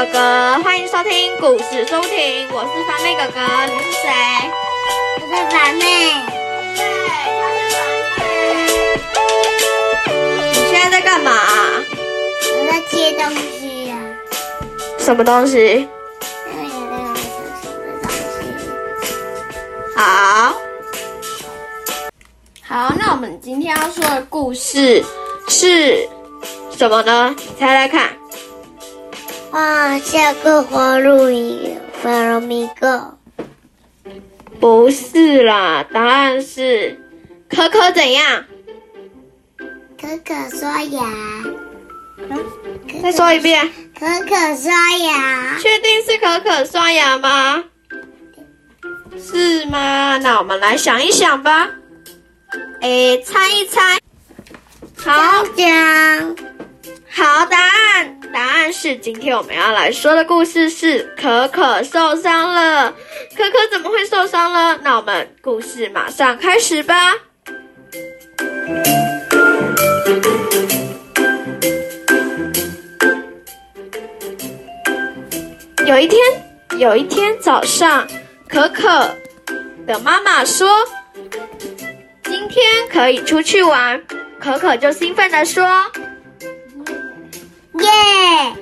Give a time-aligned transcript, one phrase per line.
[0.00, 0.18] 哥哥，
[0.62, 4.08] 欢迎收听故事收听，我是凡妹哥哥，你是谁？
[5.20, 5.84] 我是凡妹。
[6.74, 6.80] 对，
[7.38, 7.84] 他是凡
[8.40, 8.48] 妹。
[10.48, 11.30] 你现在在干嘛？
[11.36, 13.94] 我在切东西呀、
[14.96, 15.86] 什么东西？
[16.46, 18.08] 那个那个是什么东
[19.04, 19.04] 西？
[19.94, 20.02] 好，
[22.66, 25.04] 好，那我们今天要说的故事
[25.46, 26.08] 是
[26.74, 27.36] 什么呢？
[27.58, 28.18] 猜猜看。
[29.52, 33.18] 哇，下个花露营，Follow me go。
[34.60, 37.00] 不是啦，答案是
[37.48, 38.44] 可可怎样？
[40.00, 41.02] 可可刷牙。
[43.02, 43.68] 再说一遍，
[43.98, 45.58] 可可刷牙。
[45.58, 47.64] 确定是可可刷牙吗？
[49.18, 50.18] 是吗？
[50.18, 51.70] 那我们来想一想吧。
[52.82, 53.98] 诶，猜一猜。
[54.96, 56.36] 好，讲。
[57.10, 62.90] 好，答案，答案是今天我们要来说的故事是可可受伤了。
[63.36, 64.78] 可可怎么会受伤了？
[64.82, 67.14] 那我们故事马上开始吧。
[75.86, 76.20] 有一天，
[76.78, 78.06] 有一天早上，
[78.48, 79.10] 可可
[79.86, 80.68] 的妈妈说
[82.24, 84.00] ：“今天可以出去玩。”
[84.40, 85.68] 可可就兴奋地说。
[88.20, 88.52] 耶！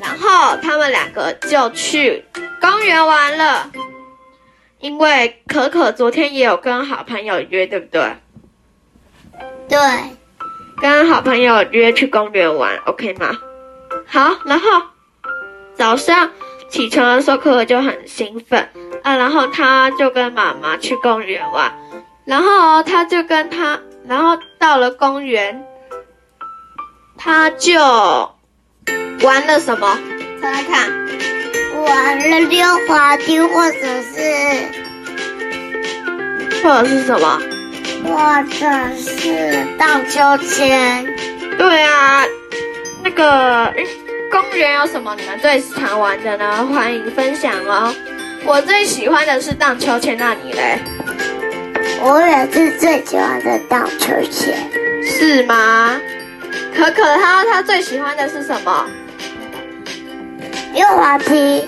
[0.00, 2.24] 然后他们两个就去
[2.60, 3.70] 公园玩了，
[4.78, 8.16] 因为可可昨天也有跟好朋友约，对不对？
[9.68, 9.78] 对，
[10.80, 13.38] 跟好朋友约去公园玩，OK 吗？
[14.06, 14.66] 好，然后
[15.74, 16.30] 早上
[16.68, 18.68] 起床的时候，可可就很兴奋
[19.02, 21.72] 啊，然后他就跟妈妈去公园玩，
[22.24, 25.66] 然后他就跟他，然后到了公园，
[27.16, 28.35] 他就。
[29.22, 29.98] 玩了什么？
[30.40, 30.90] 猜猜看。
[31.84, 34.18] 玩了溜滑梯，或者是，
[36.62, 37.40] 或者是什么？
[38.04, 38.66] 或者
[38.96, 41.06] 是荡秋千。
[41.58, 42.24] 对啊，
[43.04, 43.86] 那个，诶
[44.30, 46.66] 公园有什么你们最常玩的呢？
[46.66, 47.94] 欢迎分享哦。
[48.44, 50.78] 我最喜欢的是荡秋千，那你嘞？
[52.00, 54.54] 我也是最喜欢的荡秋千。
[55.04, 56.00] 是吗？
[56.74, 58.86] 可可他他最喜欢的是什么？
[60.76, 61.66] 溜滑梯。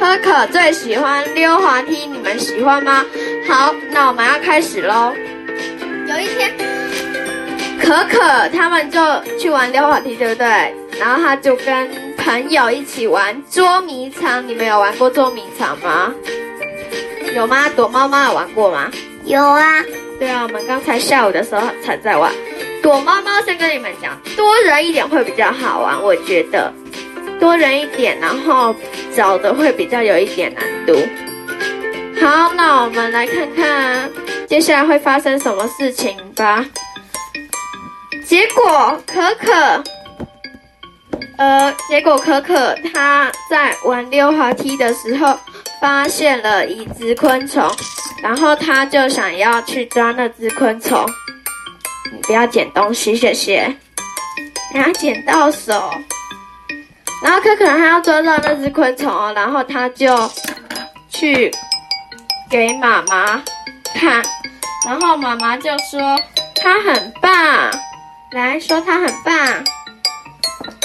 [0.00, 3.04] 可可最喜欢溜滑梯，你们喜欢吗？
[3.46, 5.12] 好，那我们要开始喽。
[6.06, 6.50] 有一天，
[7.78, 9.00] 可可他们就
[9.38, 10.74] 去玩溜滑梯，对不对？
[10.98, 14.46] 然后他就跟朋友一起玩捉迷藏。
[14.48, 16.14] 你们有玩过捉迷藏吗？
[17.34, 17.68] 有吗？
[17.76, 18.90] 躲猫猫有玩过吗？
[19.24, 19.84] 有啊。
[20.18, 22.32] 对啊，我们刚才下午的时候才在玩
[22.82, 23.42] 躲猫猫。
[23.44, 26.72] 先跟你们讲，多人一点会比较好玩，我觉得
[27.38, 28.74] 多人一点，然后
[29.16, 30.94] 找的会比较有一点难度。
[32.20, 34.10] 好，那我们来看看
[34.46, 36.64] 接下来会发生什么事情吧。
[38.26, 39.82] 结果可可，
[41.38, 45.38] 呃，结果可可他在玩溜滑梯的时候
[45.80, 47.70] 发现了一只昆虫。
[48.20, 51.06] 然后他就想要去抓那只昆虫，
[52.22, 53.72] 不要捡东西，谢谢。
[54.74, 55.88] 等下捡到手，
[57.22, 60.30] 然后可可他要抓到那只昆虫哦，然后他就
[61.10, 61.50] 去
[62.50, 63.42] 给妈妈
[63.94, 64.22] 看，
[64.86, 66.00] 然后妈妈就说
[66.62, 67.70] 他很棒，
[68.32, 69.34] 来说他很棒，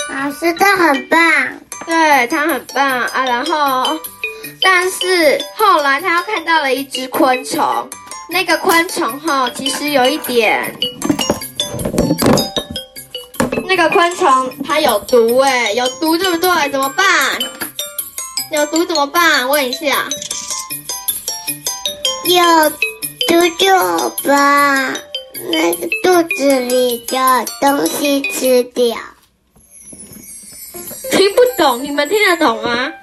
[0.09, 1.19] 老师他很棒，
[1.85, 3.97] 对他很棒啊，然后。
[4.61, 7.89] 但是后来他又看到了一只昆虫，
[8.29, 10.73] 那个昆虫哈，其实有一点，
[13.75, 16.69] 那个昆虫它有毒哎，有毒对不对？
[16.69, 17.06] 怎么办？
[18.51, 19.50] 有毒怎么办？
[19.50, 20.07] 问一下。
[22.25, 22.69] 有
[23.27, 24.94] 毒就把
[25.51, 28.95] 那个肚子里的东西吃掉。
[31.09, 32.94] 听不懂，你们听得懂吗？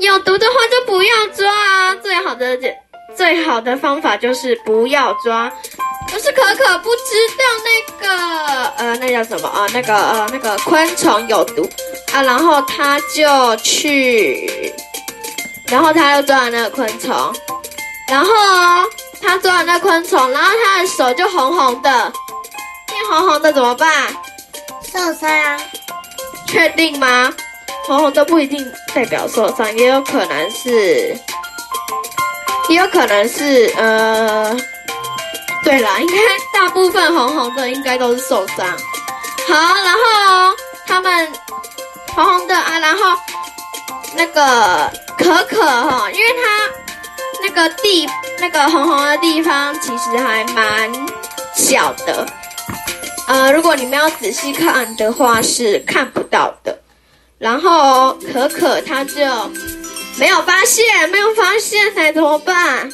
[0.00, 1.94] 有毒的话就不要抓啊！
[1.94, 2.76] 最好的解，
[3.16, 5.50] 最好的方法就是不要抓。
[6.10, 9.66] 可是可可不知道那个呃，那叫什么啊？
[9.72, 11.68] 那个呃，那个昆虫有毒
[12.12, 14.74] 啊，然后他就去，
[15.68, 17.14] 然后他又抓了那个昆虫，
[18.08, 18.32] 然后
[19.22, 22.12] 他抓了那昆虫，然后他的手就红红的，
[22.86, 23.88] 变红红的怎么办？
[24.92, 25.30] 受伤？
[25.30, 25.60] 啊
[26.48, 27.32] 确定吗？
[27.86, 31.16] 红红都不一定代表受伤，也有可能是，
[32.70, 34.56] 也有可能是呃，
[35.64, 36.14] 对啦，应该
[36.54, 38.64] 大部分红红的应该都是受伤。
[39.48, 40.56] 好，然后
[40.86, 41.28] 他们
[42.14, 43.18] 红红的啊，然后
[44.14, 44.88] 那个
[45.18, 48.08] 可可哈，因为它那个地
[48.38, 50.88] 那个红红的地方其实还蛮
[51.52, 52.24] 小的，
[53.26, 56.78] 呃，如果你们要仔细看的话是看不到的。
[57.36, 59.24] 然后可可他就
[60.20, 62.92] 没有发现，没有发现，那怎么办？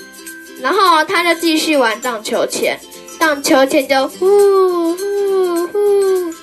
[0.63, 2.79] 然后他就继续玩荡秋千，
[3.19, 6.35] 荡秋千就呼呼呼，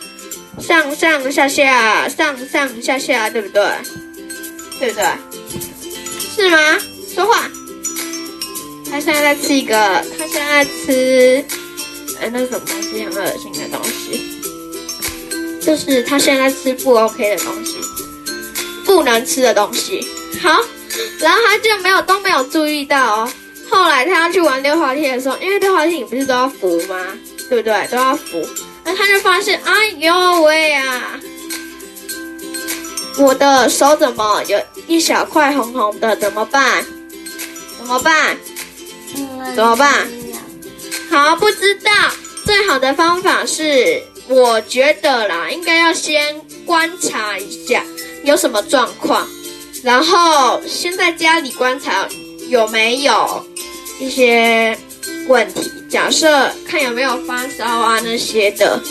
[0.62, 3.63] 上上下下，上上下下，对不对？
[4.77, 5.06] 对不对？
[6.35, 6.57] 是吗？
[7.15, 7.50] 说话。
[8.91, 9.75] 他现在在吃一个，
[10.19, 11.45] 他现在在吃，
[12.19, 13.06] 哎，那是什么东西？
[13.06, 14.21] 很恶心的东西。
[15.62, 17.77] 就是他现在吃不 OK 的东西，
[18.85, 20.06] 不能吃的东西。
[20.41, 20.62] 好，
[21.19, 23.31] 然后他就没有都没有注意到哦。
[23.69, 26.95] 后来他要去玩溜滑梯的时候，因为溜滑梯你不是都要扶吗？
[27.50, 27.88] 对不对？
[27.92, 28.48] 都要扶。
[28.84, 31.19] 那他就发现，哎呦喂呀，
[33.18, 36.16] 我的手怎么有一小块红红的？
[36.18, 36.86] 怎么办？
[37.78, 38.38] 怎么办？
[39.56, 40.07] 怎么办？
[41.10, 41.92] 好，不知道。
[42.45, 44.04] 最好的方法是。
[44.30, 47.84] 我觉得啦，应该要先观察一下
[48.24, 49.28] 有什么状况，
[49.83, 52.07] 然后先在家里观察
[52.47, 53.45] 有没有
[54.00, 54.77] 一些
[55.27, 55.69] 问题。
[55.89, 58.81] 假设看有没有发烧啊那些的，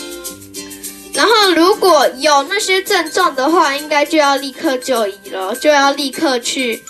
[1.13, 6.81] 然后如果有那些症状的话，应该就要立刻就医了，就要立刻去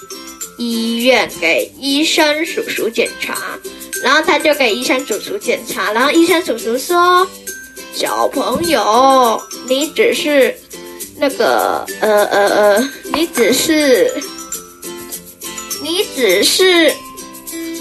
[0.57, 3.57] 医院给医生叔叔检查。
[4.03, 7.25] 然后他就给医生叔叔检查，然后医生叔叔说。
[7.95, 10.55] 小朋友，你只是
[11.17, 14.11] 那个呃呃呃，你只是
[15.81, 16.91] 你只是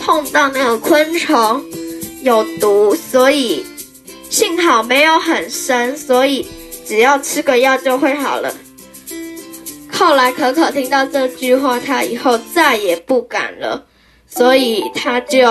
[0.00, 1.64] 碰到那个昆虫
[2.22, 3.64] 有毒，所以
[4.30, 6.46] 幸好没有很深，所以
[6.86, 8.54] 只要吃个药就会好了。
[9.90, 13.84] 后来可可听到这句话，他以后再也不敢了，
[14.28, 15.42] 所以他就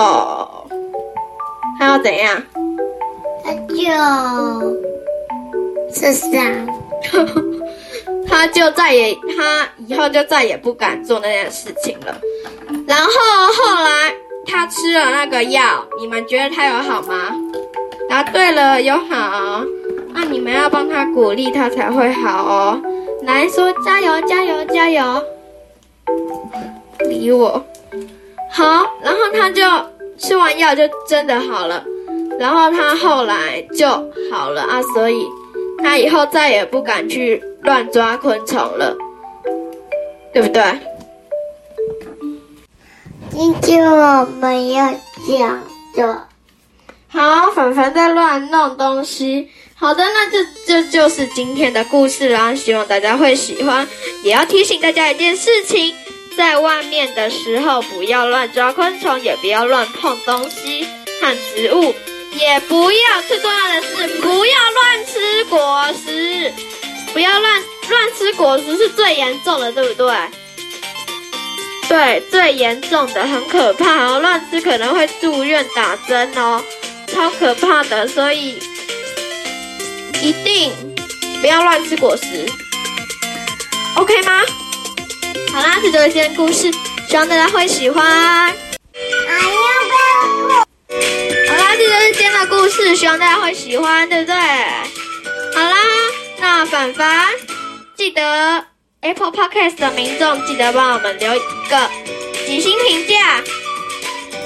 [1.78, 2.42] 他要怎样？
[5.94, 6.66] 就是伤，
[8.32, 12.16] 他就再也他以后就再也不敢做那件事情了。
[12.86, 13.12] 然后
[13.52, 14.14] 后来
[14.46, 17.30] 他吃了那个药，你们觉得他有好吗？
[18.08, 19.62] 答对了，有好。
[20.14, 22.82] 那你们要帮他鼓励他才会好哦。
[23.22, 25.22] 来说加油加油加油！
[27.00, 27.62] 理我。
[28.50, 29.62] 好，然后他就
[30.16, 31.84] 吃完药就真的好了。
[32.38, 33.86] 然后他后来就
[34.32, 35.26] 好了啊，所以
[35.82, 38.96] 他以后再也不敢去乱抓昆虫了，
[40.32, 40.62] 对不对？
[43.30, 44.92] 今天我们要
[45.28, 45.62] 讲
[45.94, 46.28] 的，
[47.08, 49.48] 好，凡凡在乱弄东西。
[49.74, 53.86] 好的，那这这就是今天的故事啦，希望大家会喜欢。
[54.22, 55.94] 也要提醒大家一件事情，
[56.36, 60.86] 在外面的时候不要乱抓昆虫，也不要乱碰东西
[61.20, 61.94] 和植物。
[62.34, 66.50] 也不要最重要的是，不要乱吃果实，
[67.12, 70.14] 不要乱乱吃果实是最严重的，对不对？
[71.88, 76.62] 对，最严重的很可怕哦，乱吃可能会住院打针哦，
[77.12, 78.58] 超可怕的，所以
[80.22, 80.72] 一定
[81.42, 82.46] 不要乱吃果实
[83.96, 84.40] ，OK 吗？
[85.52, 86.72] 好啦，这就是今天故事，
[87.08, 88.06] 希望大家会喜欢。
[88.06, 88.54] 哎
[89.42, 89.50] 呦，
[91.48, 94.34] 好啦，这就是今天的故事希望大家会喜欢，对不对？
[94.34, 95.76] 好啦，
[96.42, 97.28] 那凡凡
[97.96, 98.64] 记得
[99.00, 101.38] Apple Podcast 的民众记得帮我们留一
[101.70, 101.88] 个
[102.44, 103.40] 几星评价，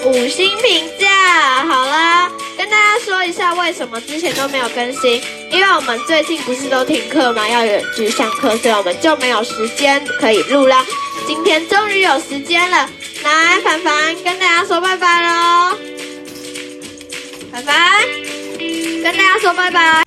[0.05, 1.65] 五星评价。
[1.65, 7.49] 好啦，跟大家说一下为什么之前都没有更新，因为我们最近不是都停课吗？
[7.49, 10.85] 要远距上课，所以我们就没有时间可以录啦。
[11.27, 12.91] 今天终于有时间了，
[13.25, 15.79] 来凡凡跟大家说拜拜喽。
[17.51, 18.05] 拜拜，
[18.59, 20.06] 跟大家说拜拜。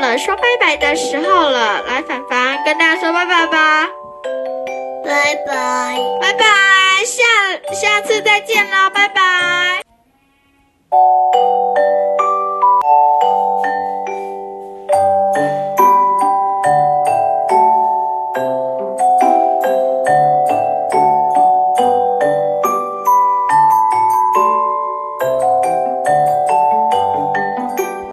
[0.00, 1.82] 了说拜拜的时候了。
[1.82, 3.86] 来，凡凡，跟大家说拜拜吧。
[5.04, 6.44] 拜拜，拜拜，
[7.04, 7.22] 下
[7.74, 9.89] 下次再见了，拜拜。